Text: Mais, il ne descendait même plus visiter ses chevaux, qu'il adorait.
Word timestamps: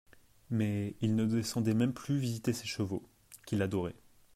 Mais, 0.49 0.95
il 1.01 1.15
ne 1.15 1.27
descendait 1.27 1.75
même 1.75 1.93
plus 1.93 2.17
visiter 2.17 2.53
ses 2.53 2.65
chevaux, 2.65 3.03
qu'il 3.45 3.61
adorait. 3.61 3.93